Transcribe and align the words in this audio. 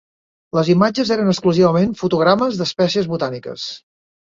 Les 0.57 0.71
imatges 0.75 1.11
eren 1.17 1.29
exclusivament 1.35 1.95
fotogrames 2.03 2.61
d'espècies 2.65 3.15
botàniques. 3.17 3.73